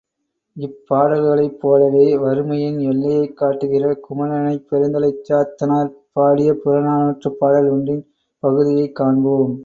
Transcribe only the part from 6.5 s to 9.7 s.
புறநானூற்றுப் பாடல் ஒன்றின் பகுதியைக் காண்போம்.